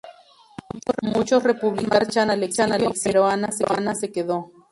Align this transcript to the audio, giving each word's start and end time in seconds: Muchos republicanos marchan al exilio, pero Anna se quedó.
Muchos 1.03 1.43
republicanos 1.43 1.87
marchan 2.07 2.31
al 2.71 2.81
exilio, 2.81 2.89
pero 3.27 3.27
Anna 3.27 3.93
se 3.93 4.11
quedó. 4.11 4.51